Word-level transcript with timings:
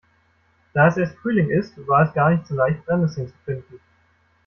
Da 0.73 0.87
es 0.87 0.97
erst 0.97 1.15
Frühling 1.19 1.51
ist, 1.51 1.75
war 1.87 2.07
es 2.07 2.13
gar 2.15 2.31
nicht 2.31 2.47
so 2.47 2.55
leicht, 2.55 2.83
Brennesseln 2.87 3.27
zu 3.27 3.35
finden. 3.45 3.79